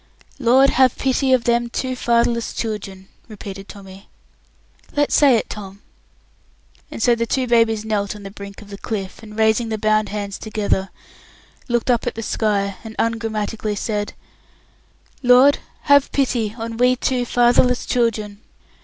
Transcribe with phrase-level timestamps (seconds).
[0.39, 4.09] "Lord, have pity on them two fatherless children!" repeated Tommy.
[4.95, 5.77] "Let's say it together."
[6.89, 9.77] And so the two babies knelt on the brink of the cliff, and, raising the
[9.77, 10.89] bound hands together,
[11.67, 14.13] looked up at the sky, and ungrammatically said,
[15.21, 18.41] "Lord have pity on we two fatherless children!"